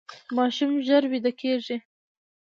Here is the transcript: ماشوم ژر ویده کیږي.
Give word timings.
ماشوم 0.35 0.71
ژر 0.87 1.03
ویده 1.11 1.31
کیږي. 1.39 1.77